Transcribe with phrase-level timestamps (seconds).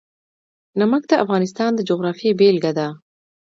[0.79, 2.87] نمک د افغانستان د جغرافیې بېلګه ده.